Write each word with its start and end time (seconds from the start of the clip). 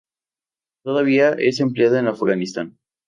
Todavía 0.83 1.29
es 1.33 1.59
empleada 1.59 1.99
en 1.99 2.07
Afganistán. 2.07 2.79